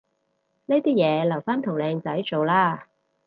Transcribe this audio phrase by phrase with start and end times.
[0.65, 2.87] 呢啲嘢留返同靚仔做啦